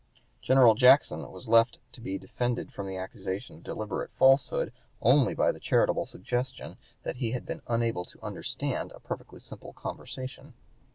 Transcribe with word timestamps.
General 0.41 0.73
(p. 0.73 0.83
187) 0.83 0.89
Jackson 1.25 1.31
was 1.31 1.47
left 1.47 1.77
to 1.91 2.01
be 2.01 2.17
defended 2.17 2.73
from 2.73 2.87
the 2.87 2.97
accusation 2.97 3.57
of 3.57 3.61
deliberate 3.63 4.09
falsehood 4.17 4.73
only 4.99 5.35
by 5.35 5.51
the 5.51 5.59
charitable 5.59 6.07
suggestion 6.07 6.75
that 7.03 7.17
he 7.17 7.29
had 7.33 7.45
been 7.45 7.61
unable 7.67 8.03
to 8.05 8.25
understand 8.25 8.91
a 8.93 8.99
perfectly 8.99 9.39
simple 9.39 9.73
conversation. 9.73 10.55